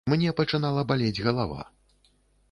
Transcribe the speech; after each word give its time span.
Мне 0.11 0.31
пачынала 0.39 0.81
балець 0.91 1.23
галава. 1.25 1.59